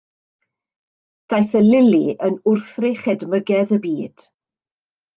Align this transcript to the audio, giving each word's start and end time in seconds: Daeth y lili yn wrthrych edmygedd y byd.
Daeth 1.33 1.53
y 1.59 1.61
lili 1.67 2.01
yn 2.31 2.41
wrthrych 2.55 3.07
edmygedd 3.17 3.79
y 3.79 3.83
byd. 3.89 4.29